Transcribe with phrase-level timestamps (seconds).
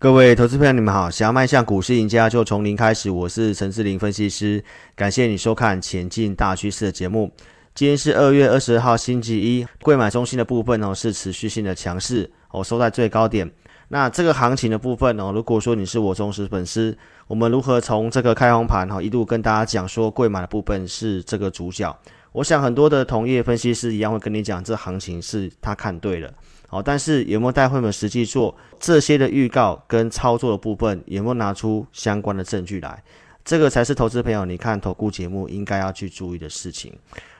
[0.00, 1.10] 各位投资朋友，你们好！
[1.10, 3.10] 想要迈向股市赢家，就从零开始。
[3.10, 4.64] 我是陈志林分析师，
[4.96, 7.30] 感谢你收看《前进大趋势》的节目。
[7.74, 9.66] 今天是二月二十二号，星期一。
[9.82, 13.52] 贵买中心的部分哦，是持续性的强势哦，收在最高点。
[13.88, 16.96] 那这个行情的部分哦，如果说你是我忠实粉丝，
[17.26, 21.94] 我们如何从这个开红盘哈，一路跟大家讲说，贵买的部分是这个主角。
[22.32, 26.32] 我想很多的同业分析师一样会跟你讲，这行情是他看对了。
[26.70, 33.02] 好，但是有没有带会员实际做这些的预告跟操作的部分，有没有拿出相关的证据来？
[33.44, 36.96] 这个才是投资朋友你看投顾节目应该要去注意的事情。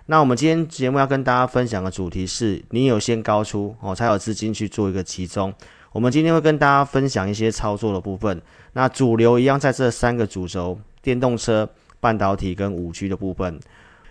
[0.06, 5.54] 那我们今天节目要跟大家分享的主题是：你有先高出哦，才有资金去做一个集中。
[5.92, 8.42] 我们今天会跟大家分享一些操作的部分。
[8.72, 11.68] 那主流一样在这三个主轴：电动车、
[12.00, 13.60] 半导体跟五 G 的部分。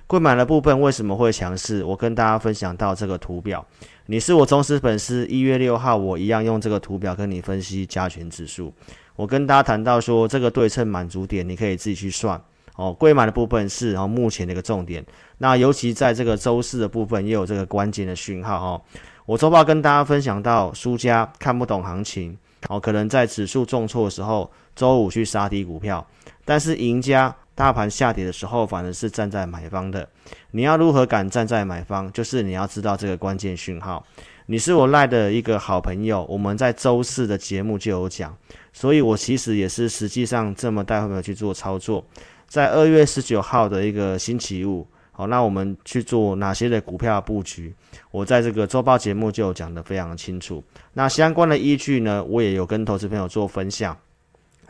[0.09, 1.83] 柜买的部分为什么会强势？
[1.83, 3.63] 我跟大家分享到这个图表。
[4.07, 8.73] 你是我忠实粉丝，一月六号我一样用这个图表跟你分析加权指数。
[9.15, 12.41] 我跟大家谈到说，这个对称满足点你可以自己去算
[12.75, 12.91] 哦。
[12.91, 15.05] 贵买的部分是哦目前的一个重点。
[15.37, 18.81] 那尤其在这个周四的部分也有这个关键的讯号哦。
[19.27, 22.35] 我周报跟大家分享到，输家看不懂行情
[22.67, 26.03] 哦，可能在指数重挫的时候，周五去杀低股票，
[26.43, 27.35] 但是赢家。
[27.59, 30.07] 大盘下跌的时候，反而是站在买方的。
[30.51, 32.09] 你要如何敢站在买方？
[32.13, 34.01] 就是你要知道这个关键讯号。
[34.45, 38.33] 你是我赖的一个好朋友，我们在周四的节目就有讲，
[38.71, 42.01] 所以我其实也是实际上这么带朋友去做操作。
[42.47, 47.75] 在二月十九号的一个星期五，好，那我们去做哪些的股票布局？
[48.09, 50.63] 我在这个周报节目就有讲得非常清楚。
[50.93, 53.97] 那相关的依据呢，我也有跟投资朋友做分享。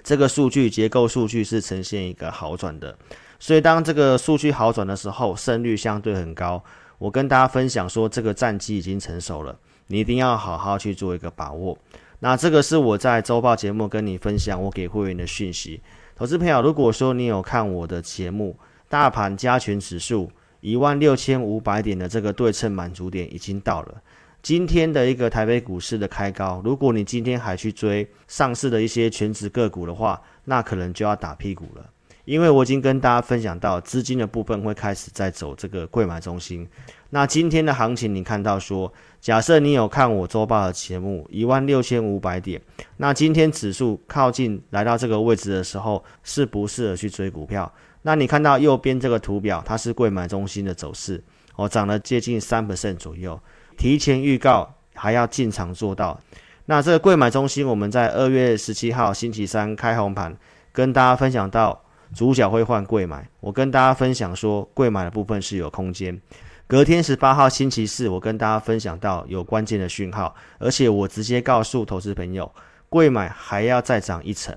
[0.03, 2.97] 这个数据结构数据是呈现一个好转的，
[3.39, 6.64] 所以当这个数据好转的时候，胜率相对很高。
[6.97, 11.78] 我跟大家分享说，这个战绩已经成熟了，你一定要好好去做一个把握。
[12.19, 15.81] 那这个是我在周报节目跟你分享我给会员的讯息。
[16.16, 18.58] 投资朋友，如果说你有看我的节目，
[18.89, 24.01] 大盘加权指数一万六千五百点的这个对称满足点已经到了。
[24.41, 31.89] 今天的一个台北股市的开高，如果你今天还去追上市的一些全职个股的话，那可能就要打屁股了。
[32.25, 36.67] 因为我已经跟大家分享到，资金的部分会开始在走这个柜买中心。
[37.09, 42.61] 那今天的行情，你看到说，假设你有看我周报的节目，一万六千五百点，
[42.97, 47.71] 那今天指数靠近来到这个位置的时候，适不适合去追股票？
[48.03, 51.23] 那你看到右边这个图表，它是柜买中心的走势，
[51.56, 53.39] 哦，涨了接近三 percent 左右。
[53.79, 56.19] 提前预告还要进场做到，
[56.66, 60.35] 那这个柜买中心，我们在二月十七号星期三开红盘，
[60.73, 61.81] 跟大家分享到
[62.13, 66.19] 主角会换柜买，我跟大家分享说柜买的部分是有空间。
[66.68, 72.51] 隔天十八号星期四，我跟大家分享到有关键的讯号，而且我直接告诉投资朋友，
[72.89, 74.53] 柜买还要再涨一层。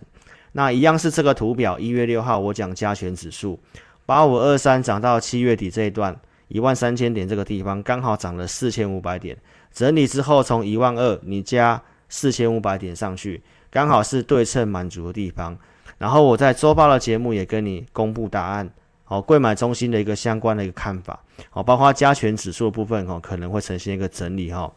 [0.50, 3.60] 那一样是这个图表，一月六号我讲加权指数
[4.04, 6.14] 八五二三涨到七月底这一段。
[6.52, 9.34] 一万三千点这个地方刚好涨了四千五百点，
[9.72, 15.56] 整理之后从一万二你加四千五百点上去，刚好是对称满足的地方。
[15.96, 18.70] 然后我在周报的节目也跟你公布答案，
[19.06, 21.18] 哦，贵买中心的一个相关的一个看法，
[21.54, 24.70] 哦，包括加权指数的部分哦，可能会呈现一个整理哈。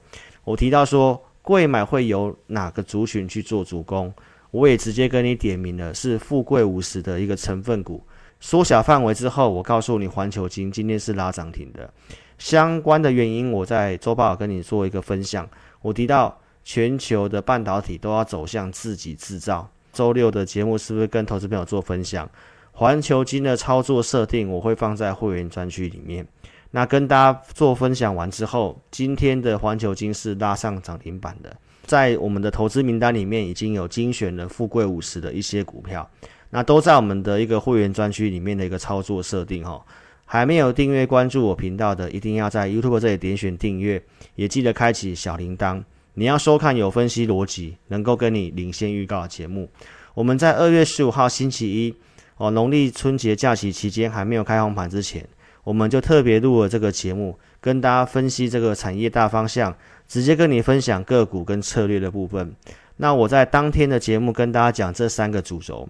[0.45, 4.13] 我提到说贵买会由哪个族群去做主攻，
[4.51, 8.01] 我也直接跟你点名了，是富贵五十的一个成分股。
[8.45, 11.91] 缩小范围之后，我告诉你，环球金今天是拉涨停的。
[12.37, 15.49] 相关的原因，我在周报跟你做一个分享。
[15.81, 19.67] 我提到全球的半导体都要走向自己制造。
[19.91, 22.29] 周六的节目是不是跟投资朋友做分享？
[22.71, 26.23] 环球金的操作设定，我会放在会员专区里面。
[26.69, 31.51] 那跟大家做分享完之后，今天的环球金是拉上涨停板的。
[31.87, 36.07] 在我们的投资名单里面，已经有精选了富贵五十的一些股票。
[36.55, 39.83] 那都在我们的一个会员专区里面的一个操作设定哈，
[40.23, 44.01] 还没有订阅关注我频道的，一定要在 YouTube 这里点选订阅，
[44.35, 45.83] 也记得开启小铃铛。
[46.13, 49.69] 你要收看有分析逻辑，能够跟你领先预告的节目。
[50.13, 51.93] 我们在二月十五号星期一
[52.37, 55.27] 哦，农历春节假期期间还没有开红盘之前，
[55.65, 59.75] 我们就特别录了这个节目，跟大家分析这个产业大方向，
[60.07, 62.55] 直接跟你分享个股跟策略的部分。
[62.95, 65.89] 那我在当天的节目跟大家讲这三个主轴。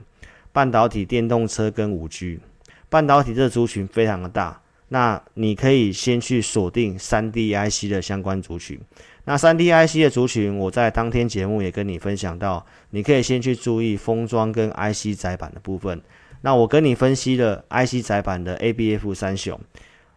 [0.55, 2.39] 半导体、电动车跟五 G，
[2.87, 8.79] 半导体这族群非常的大，那你可以先去锁定三 D IC 的相关族群。
[9.25, 16.01] 那三 D IC 的族群，我在当天节目也跟你分享到，你可以先去注意封装跟 IC 载板的部分。
[16.39, 19.59] 那我跟你分析了 IC 载板的 ABF 三雄，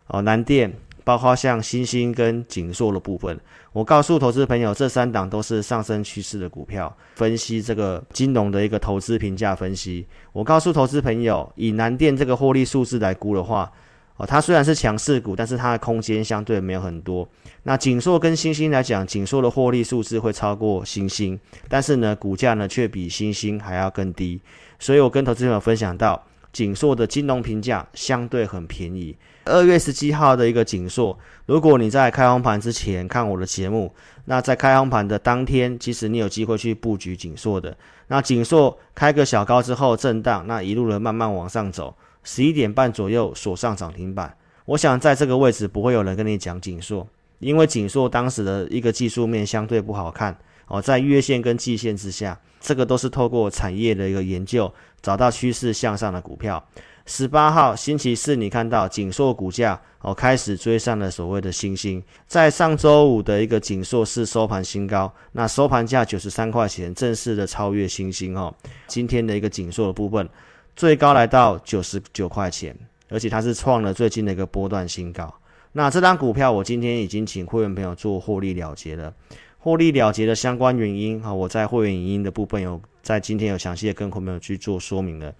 [0.06, 0.72] 哦，南电、
[1.08, 3.40] 包括像欣兴跟景硕的部分。
[3.72, 6.94] 我告诉投资朋友，这三档都是上升趋势的股票。
[7.14, 13.72] 分析这个金融的一个投资评价分析，我告诉投资朋友，以南电这个获利数字来估的话，
[14.18, 17.26] 哦，它虽然是强势股，但是它的空间相对没有很多。
[17.62, 21.40] 那景硕跟欣兴来讲，景硕的获利数字会超过欣兴，
[21.70, 24.38] 但是呢，股价呢却比欣兴还要更低。
[24.78, 26.22] 所以我跟投资朋友分享到，
[26.52, 29.16] 景硕的金融评价相对很便宜。
[29.48, 33.92] 二月十七号的一个景硕，如果你在开红盘之前看我的节目，
[34.26, 37.76] 那在开红盘的当天，其实你有机会去布局景硕的。
[38.08, 44.34] 那景硕开个小高之后震荡，那一路的慢慢往上走，十一点半左右锁上涨停板。
[44.66, 47.06] 我想在这个位置不会有人跟你讲景硕，
[47.38, 50.36] 因为景硕当时的一个技术面相对不好看
[50.68, 56.62] 哦，在月线跟季线之下，这个都是透过产业的一个研究找到趋势向上的股票。
[57.06, 68.54] 十八号星期四，你看到景硕股价哦开始追上了所谓的星星，在上周五的一个景硕是收盘新高，那收盘价九十三块钱，正式的超越星星哦。
[68.86, 70.28] 今天的一个景硕的部分，
[70.76, 72.76] 最高来到九十九块钱，
[73.08, 75.32] 而且它是创了最近的一个波段新高。
[75.72, 79.14] 那这张股票我今天已经请会员朋友做获利了结了，
[79.58, 85.34] 获利了结的相关原因哈，我在会员影音的部分有在今天有详细的跟朋友去做说明了。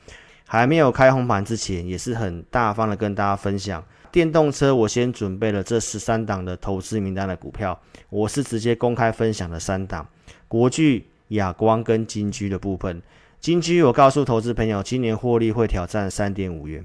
[0.45, 4.75] 还没有开红盘之前，也是很大方的跟大家分享电动车。
[4.75, 7.79] 我先准备了这十三档的投资名单的股票，
[8.09, 10.09] 我是直接公开分享的三档：
[10.49, 13.03] 国巨、亚光跟金居的部分。
[13.39, 16.85] 金居，我告诉投资朋友，今年获利会挑战三点五元。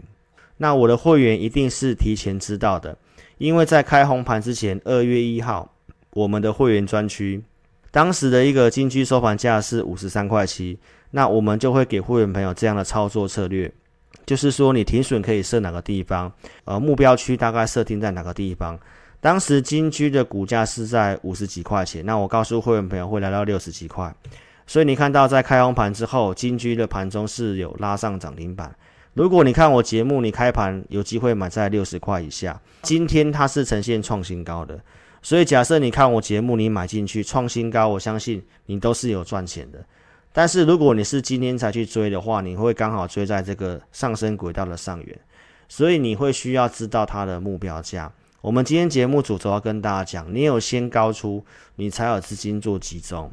[0.57, 2.97] 那我的会员一定是提前知道的，
[3.38, 5.74] 因为在开红盘之前，二月一号，
[6.13, 7.44] 我们的会员专区，
[7.92, 10.80] 当时的一个金居收盘价是五十三块七。
[11.15, 13.71] 那我们就会给会员朋友这样的操作策略，
[14.25, 16.31] 就是说你停损可以设哪个地方，
[16.65, 18.80] 呃，目标区大概设定在哪个地方。
[19.21, 24.12] 当时金居的股价是在五十几块钱，那我告诉会员朋友会来到六十几块，
[24.65, 28.75] 所以你看到在开红盘之后，金居的盘中是有拉上涨停板。
[29.13, 34.80] 如果你看我节目，你开盘有机会买在六十块以下，今天它是呈现创新高的，
[35.23, 39.83] 所以假设你看我节目，你买进去创新高，我相信你都是有赚钱的。
[40.33, 45.19] 但是如果你是今天才去追的话，你会刚好追在这个上升轨道的上缘，
[45.69, 48.11] 所以你会需要知道它的目标价。
[48.41, 51.45] 我们今天节目组主要跟大家讲，你有先高出，
[51.77, 53.31] 你才有资金做集中。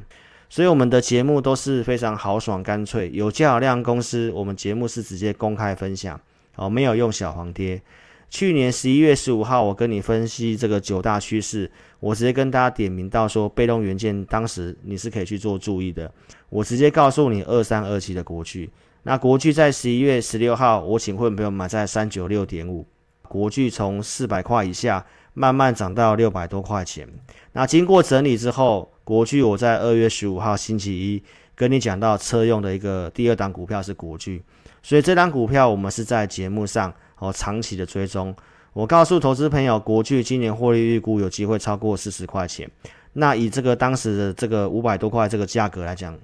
[0.48, 6.20] 所以我们的节目都是非常豪爽干脆，有价量公司，我们节目是直接公开分享，
[6.54, 7.82] 哦，没有用小黄贴。
[8.30, 11.68] 去年十一月十五号，我跟你分析这个九大趋势，
[11.98, 16.10] 我直接跟大家点名到说，被动元件当时你是可以去做注意的。
[16.48, 18.70] 我直接告诉你二三二七的国巨，
[19.02, 22.86] 那国巨在十一月十六号，我请会员朋友买在三九六点五，
[23.22, 25.04] 国巨从四百块以下
[25.34, 27.08] 慢慢涨到六百多块钱。
[27.52, 31.20] 那经过整理之后，国巨我在二月十五号星期一
[31.56, 34.40] 跟你讲到车用的一个第二档股票是国巨，
[34.84, 36.94] 所以这档股票我们是在节目上。
[37.20, 38.34] 哦，长期的追踪，
[38.72, 42.68] 我告诉投资朋友，国巨今年获利预估有机会超过四十块钱。
[43.12, 46.18] 那以这个当时的这个五百多块这个价格来讲，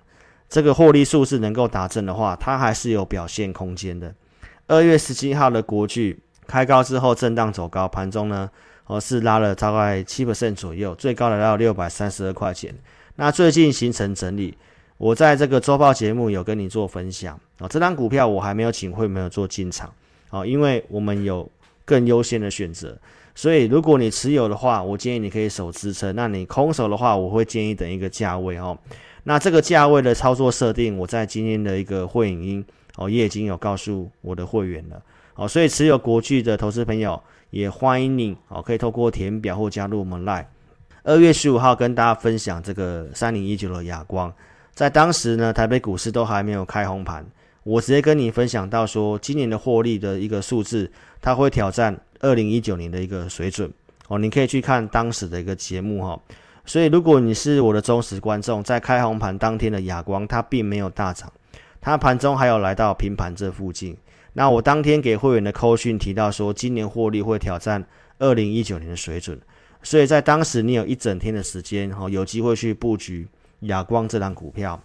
[0.48, 4.14] 这个获利数是能够达成的话，它还是有表现空间的。
[4.68, 8.50] 二月十七号的国巨开高之后震荡走高，盘中呢，
[8.86, 12.74] 哦是拉了大概七 percent 左右，最高来到六百三十二块钱。
[13.16, 14.56] 那最近形成整理，
[14.96, 19.92] 我在这个周报节目有跟你做分享哦，这张股票我还没有请会没有做进场。
[20.28, 21.48] 好，因为我们有
[21.84, 22.98] 更优先的选择，
[23.34, 26.14] 所以如果你持有的话，我建议你可以守支撑。
[26.16, 28.76] 那你空手的话，我会建议等一个价位哦。
[29.24, 32.64] 那这个价位的操作设定，我在今天的一个会影音
[32.96, 35.02] 哦，也已经有告诉我的会员了。
[35.34, 40.46] 哦，所以持有国巨的投资朋友，也欢迎你哦，可以透过填表或加入我们 Line。
[41.04, 44.32] 二月十五号跟大家分享这个三零一九的亚光，
[44.72, 47.24] 在当时呢，台北股市都还没有开红盘。
[47.66, 50.88] 我直接跟你分享到说，今年的获利的一个数字，
[51.20, 53.68] 它会挑战二零一九年的一个水准
[54.06, 54.16] 哦。
[54.20, 56.16] 你可以去看当时的一个节目哈。
[56.64, 61.32] 所以，如果你是我的忠实观众，在开红盘当天的亚光，它并没有大涨，
[61.80, 63.96] 它盘中还有来到平盘这附近。
[64.34, 67.84] 那我当天给会员的扣讯提到说，今年获利会挑战
[68.20, 69.36] 二零一九年的水准。
[69.82, 73.26] 所以在当时，你有一整天的时间哈，有机会去布局
[73.62, 74.80] 亚光这档股票。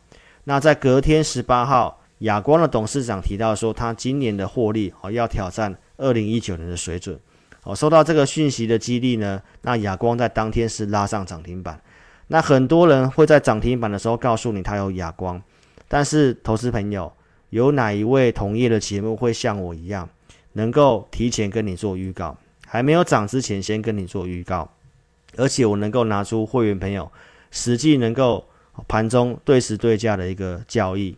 [0.46, 2.00] 那在隔天十八号。
[2.22, 7.20] 亚光的董事长提到说，他今年的获利哦要挑战二零一九年的水准
[7.63, 7.75] 哦。
[7.75, 11.82] 收到这个讯息的激励呢，那亚光在当天是拉上涨停板。
[12.28, 15.42] 那很多人会在涨停板的时候告诉你他有亚光，
[15.88, 17.12] 但是投资朋友
[17.50, 20.08] 有哪一位同业的节目会像我一样，
[20.54, 22.38] 能够提前跟你做预告？
[22.68, 24.70] 还没有涨之前先跟你做预告，
[25.38, 27.12] 而且我能够拿出会员朋友
[27.50, 28.46] 实际能够
[28.88, 31.18] 盘中对时对价的一个交易。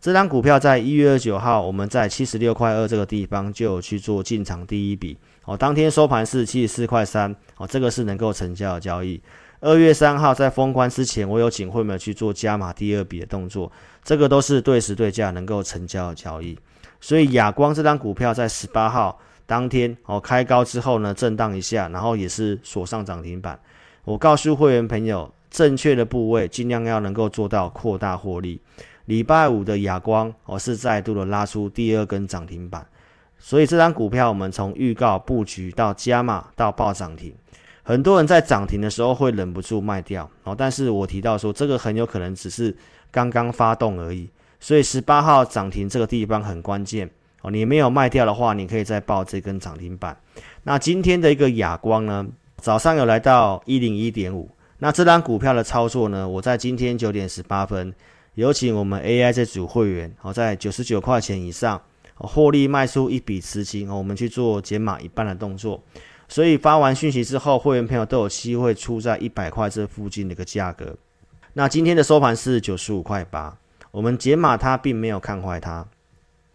[0.00, 5.14] 这张股票在一月二十九号，我们在七十六块二这个地方就有去做进场第一笔
[5.44, 5.54] 哦。
[5.54, 9.20] 当天收盘是七十四块三哦，这个是能够成交的交易。
[9.60, 13.70] 二月三号在封关之前，我有请会员去做加码第二笔的动作，
[14.02, 16.58] 这个都是对时对价能够成交的交易。
[16.98, 23.60] 所以亚光这张股票在十八号当天哦开高之后呢，震荡一下，然后也是锁上涨停板。
[24.04, 28.58] 我告诉会员朋友，正确的部位尽量要能够做到扩大获利。
[29.10, 32.86] 礼拜五的亚光，我是再度的拉出第二根涨停板，
[33.40, 37.34] 所以这张股票我们从预告布局到加码到报涨停，
[37.82, 42.72] 很多人在涨停的时候会忍不住卖掉哦，但是我提到说这个很有可能只是
[43.10, 47.10] 刚刚发动而已，所以十八号涨停这个地方很关键
[47.42, 50.16] 哦，你没有卖掉的话，你可以再报这根涨停板。
[50.62, 52.24] 那今天的一个亚光呢，
[52.58, 54.48] 早上有来到一零一点五，
[54.78, 57.92] 那这张股票的操作呢，我在今天九点十八分。
[58.34, 61.80] 有请我们 AI 这组会员，好，在九十九块钱以上，
[62.14, 65.82] 获利卖出一笔资金哦，我们去做减码一半的动作。
[66.28, 70.96] 所以发完讯息之后，会员朋友都有机会出在一百块这附近的一个价格。
[71.54, 73.58] 那今天的收盘是九十五块八，
[73.90, 75.84] 我们解码它并没有看坏它，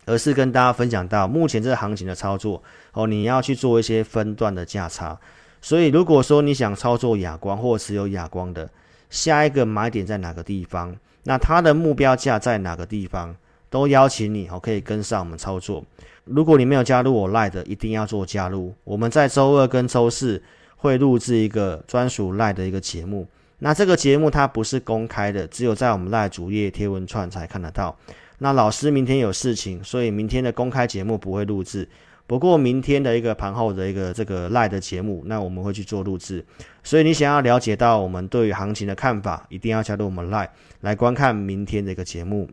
[0.05, 2.63] 而是跟大家分享到目前这个行情的操作
[2.93, 5.19] 哦，你要去做一些分段的价差。
[5.61, 8.69] 所以如果说你想操作哑光或持有哑光的，
[9.09, 10.95] 下一个买点在哪个地方？
[11.25, 13.35] 那它的目标价在哪个地方？
[13.69, 15.83] 都邀请你哦，可以跟上我们操作。
[16.23, 18.73] 如果你没有加入我 Lie 的，一定要做加入。
[18.85, 20.41] 我们在周二跟周四
[20.77, 23.27] 会录制一个专属 Lie 的一个节目。
[23.59, 27.97] 那这个节目它不是公开的，只有在我们 Lie 主页贴文串才看得到。
[28.37, 31.87] 那老师明天有事情，所以明天的公开节目不会录制。
[32.27, 36.43] 不过明天的一个盘后的一个这个 LINE 的节目，那我们会去做录制。
[36.83, 40.47] 所以你想要了解到我们对于行情的看法，一定要加入我们 LINE
[40.81, 42.49] 来观看明天的一个节目。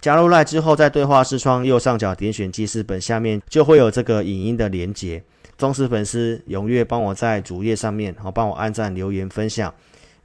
[0.00, 5.22] 加入 LINE 之后，在对话视窗右上角点选记事本，下面就会有这个影音的连结。
[5.58, 9.72] 忠实粉丝踊跃帮我在主页上面，好帮我按赞、留言、分享，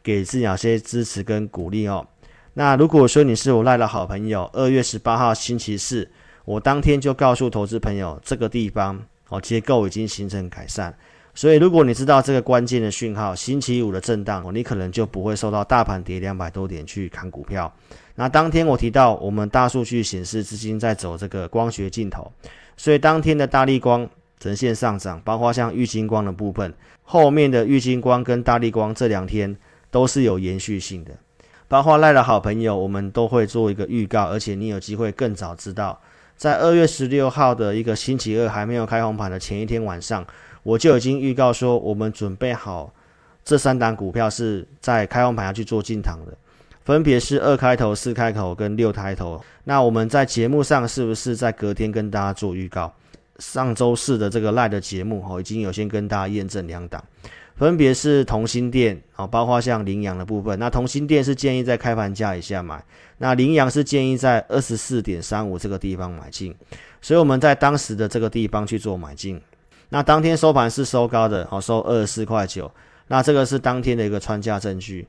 [0.02, 2.08] 给自己些支持跟鼓励哦。
[2.54, 6.10] 那如果说你是我赖的好朋友，二月十八号星期四。
[6.48, 10.96] 我当天就告诉投资朋友，这个地方哦结构已经形成改善，
[11.36, 17.70] 所以如果你知道这个关键的讯号，星期五的震荡，你可能就不会受到大盘跌两百多点去砍股票。
[18.16, 22.32] 那当天我提到，我们大数据显示资金在走这个光学镜头，
[22.78, 26.74] 所以当天的大力光呈现上涨，包括像玉金光的部分，
[27.04, 29.54] 后面的玉金光跟大力光这两天
[29.92, 31.12] 都是有延续性的。
[31.68, 36.00] 包括赖的好朋友，我们都会做一个预告，而且你有机会更早知道。
[36.38, 40.26] 在二月十六号的一个星期二还没有开红盘的前一天晚上，
[40.62, 42.94] 我就已经预告说，我们准备好
[43.44, 46.38] 这三档股票是在开红盘要去做进场的，
[46.86, 49.44] 分别是二开头、四开头跟六开头。
[49.64, 52.94] 那我们在节目上是不是在隔天跟大家做预告？
[53.40, 57.04] 上周四的这个 Live 的节目哦，已经有先跟大家验证两档。
[57.58, 60.58] 分别是同心电，啊，包括像羚羊的部分。
[60.60, 62.84] 那同心电是建议在开盘价以下买，
[63.18, 66.56] 那羚羊是建议在二十四点三五这个地方买进。
[67.02, 69.42] 所以我们在当时的这个地方去做买进。
[69.90, 72.72] 那当天收盘是收高的，好，收二十四块九。
[73.08, 75.08] 那这个是当天的一个穿价证据。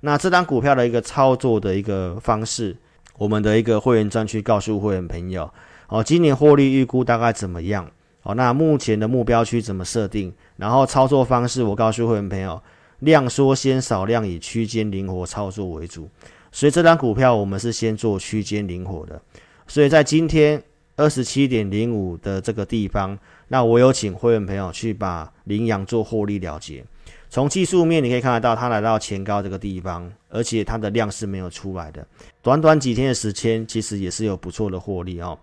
[0.00, 2.76] 那这张股票的一个操作的一个方式，
[3.16, 5.50] 我们的一个会员专区告诉会员朋友，
[5.88, 7.90] 哦，今年获利预估大概怎么样？
[8.22, 10.32] 哦，那目前的目标区怎么设定？
[10.58, 12.60] 然后操作方式，我告诉会员朋友，
[12.98, 16.06] 量缩先少量，以区间灵活操作为主。
[16.52, 19.22] 所以这张股票我们是先做区间灵活的。
[19.66, 20.62] 所以在今天
[20.96, 26.84] 二十七点零五的这个地方，那我有请会员朋友去把羚羊做获利了结。
[27.30, 32.04] 从技术面你可以看得到，它来到前高这个地方，而且它的量是没有出来的。
[32.42, 35.38] 短短几天的时间，其实也是有不错的获利哦。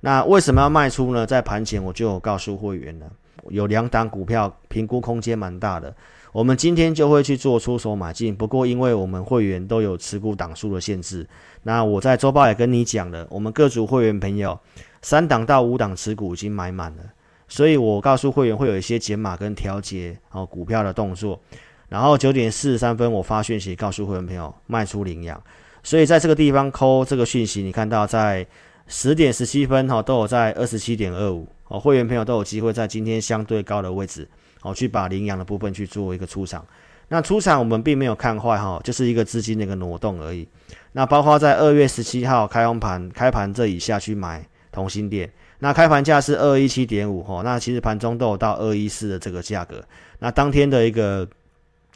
[0.00, 1.26] 那为什么要卖出呢？
[1.26, 3.10] 在盘前我就有告诉会员了，
[3.50, 5.94] 有两档股票评估空间蛮大的，
[6.32, 8.34] 我们今天就会去做出手买进。
[8.34, 11.26] 不过因为我们会员都有持股档数的限制，
[11.62, 14.58] 那我在周报也跟你讲了，我们各组会员朋友
[15.02, 17.02] 三档到五档持股已经买满了，
[17.48, 21.40] 所以我告诉会员会有一些减码跟调节哦股票的动作。
[21.88, 25.40] 然后九点四十三分我发讯息告诉会员朋友卖出领养，
[25.82, 28.46] 所以在这个地方扣这个讯息，你看到在。
[28.86, 34.28] 十点十七分哈，都有在二十七点二五哦，会员朋友都有机会在今天相对高的位置
[34.62, 36.64] 哦，去把领养的部分去做一个出场。
[37.08, 40.48] 那出场我们并没有看坏哈，就是一个资金的一个挪动而已。
[40.92, 45.30] 那包括在二月十七号开红盘开盘这以下去买同心店。
[45.60, 49.82] 那开盘价是二一七点五哈，那其实盘中都有到二一四的这个价格。
[50.18, 51.26] 那当天的一个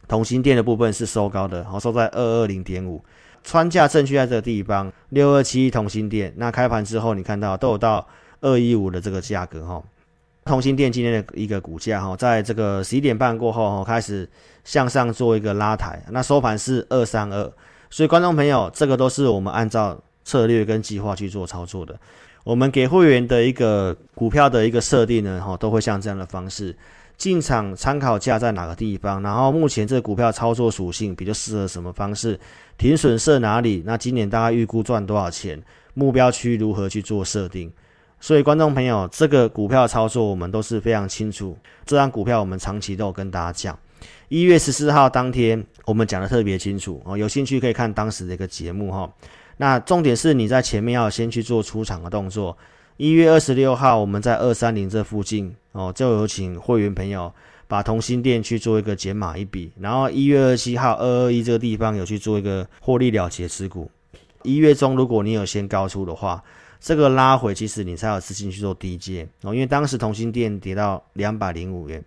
[0.06, 3.02] 同心店的部分是收高的，好收在二二零点五，
[3.42, 6.32] 穿价正确在这个地方六二七一同心电。
[6.36, 8.06] 那开盘之后你看到都有到
[8.40, 9.82] 二一五的这个价格哈。
[10.44, 14.26] 同心电今天的一个股价哈，在这个十一点半过后哈，开始
[14.64, 17.52] 向上做一个拉抬，那收盘是二三二。
[17.90, 21.98] 所以观众朋友，这个都是我们按照策略跟计划去做操作的。
[22.44, 26.74] 我们给会员的一个股票的一个设定呢，哈，都会像这样的方式，
[27.18, 32.38] 进场参考价在哪个地方，然后目前这个股票操作属性比较适合什么方式，
[32.78, 35.60] 停损设哪里，那今年大概预估赚多少钱，
[35.94, 37.70] 目标区如何去做设定。
[38.20, 43.76] 所以观众朋友，这个股票操作我们都是非常清楚，这张股票我们长期都有跟大家讲。
[44.28, 49.12] 一月十四号当天，我们讲的特别清楚哦，有兴趣可以看当时的一个节目哈。
[49.56, 52.56] 那重点是你在前面要先去做出场的动作。
[52.96, 57.32] 一月二十六号，我们在二三零这附近哦，就有请会员朋友
[57.68, 59.70] 把同心店去做一个减码一笔。
[59.78, 63.88] 然后一月二七号二二一这个地方有去做一个获利了结持股。
[64.42, 66.42] 一月中，如果你有先高出的话，
[66.80, 72.02] 这个拉回其实你才有资金去做低接哦，因为当时同心店跌到两百零五元。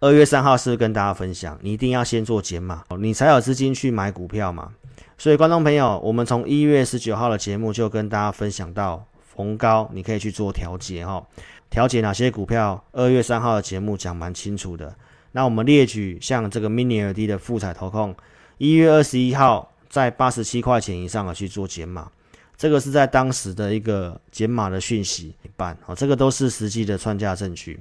[0.00, 4.70] 二月三号是不是跟大家分享，你一定要先做减码，你才有资金去买股票嘛。
[5.16, 9.02] 所以观众朋友，我们从一月十九号的节目就跟大家分享到
[9.34, 11.26] 逢高你可以去做调节哈，
[11.70, 12.82] 调节哪些股票。
[12.92, 14.94] 二月三号的节目讲蛮清楚的。
[15.32, 18.14] 那我们列举像这个 Mini LD 的富采投控，
[18.58, 22.10] 一月二十一号在八十七块钱以上的去做减码。
[22.56, 27.78] 这个是在当时的一个减码的讯息一半，哦，这个都是实际的串价证据。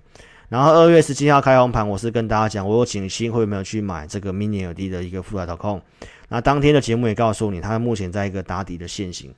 [0.49, 5.81] 然后二月十七号开红盘，我是跟大家讲，我有请新会没有去买这个 Mini LD 的一个富采投控。
[6.27, 9.33] 那当天的节目也告诉你，它目前在一个打底的线型，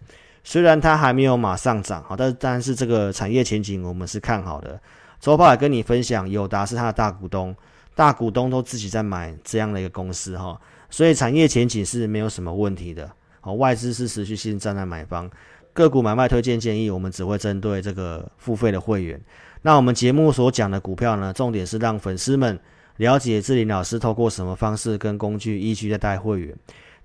[0.49, 4.79] 虽然它还没有马上涨，好，但但是这个产业前景我们是看好的。
[5.19, 7.53] 周报也跟你分享，友达是它的大股东，
[7.93, 10.57] 大股东都自己在买这样的一个公司哈，
[10.89, 13.11] 所以产业前景是没有什么问题的。
[13.41, 15.29] 好外资是持续性站在买方，
[15.73, 19.19] 个股买卖推荐建议，我们只会针对这个付费的会员。
[19.63, 22.57] 那我们节目所讲的股票呢，重点是让粉丝们
[22.95, 26.55] 了解志霖老师透过什么方式跟工具依据在带会员，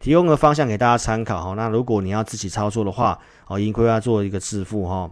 [0.03, 1.55] 提供个方向给大家参考哈。
[1.55, 5.09] 那如果你要自己操作的话，哦，盈亏要做一个自负哈。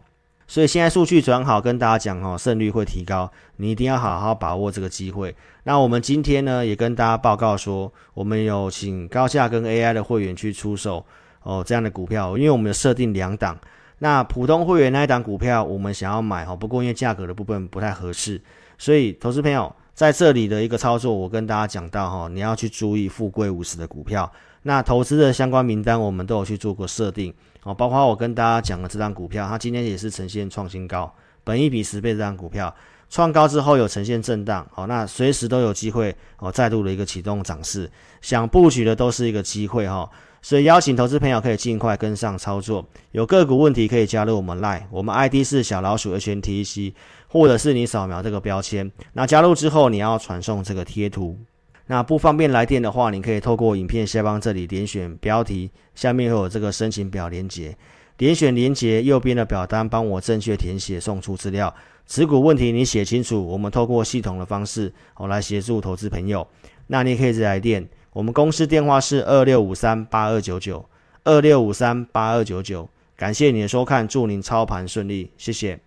[0.48, 5.32] 所以现在数据转好，跟大家讲哈，胜率会提高，你一定要好好把握这个机会。
[5.62, 11.06] 那我们今天呢，也跟大家报告说，我们有请高价跟 AI 的会员去出售
[11.44, 13.56] 哦这样的股票，因为我们有设定两档。
[14.00, 18.42] 那普通会员那一档股票，我们想要买哈，不过因为价格的部分不太合适，
[18.80, 24.32] 所以投资朋友在这里的一个操作，我跟大家讲到哈，你要去注意富贵五十的股票。
[24.62, 27.32] 那投资的相关名单，我们都有去做过设定。
[27.62, 31.14] 哦，包括我跟大家讲的这张股票，它今天也是呈现创新高，
[31.44, 32.74] 本一比十倍这张股票
[33.10, 37.90] 创高之后有呈现震荡，哦，那随时都有机会哦，再度的一个启动涨势，
[38.22, 40.08] 想布局的都是一个机会哈，
[40.42, 46.94] 所以邀请投资朋友可以尽快跟上操作，有个股问题可以加入我们 Line，我们 ID 是小老鼠 HNTEC，
[47.28, 51.38] 或者是你扫描这个标签，那加入之后你要传送这个贴图。
[51.86, 57.76] 那不方便来电的话，你可以透过影片下方这里点选标题，下面会有这个申请表连结，
[58.16, 61.74] 点选连结右边的表单，帮我正确填写送出资料。
[62.06, 66.46] 持股问题你写清楚，我们透过系统的方式，我来协助投资朋友。
[66.86, 70.84] 那你可以直接来电，我们公司电话是二六五三八二九九
[71.24, 72.88] 二六五三八二九九。
[73.16, 75.78] 感谢你的收看，祝您操盘顺利，谢谢。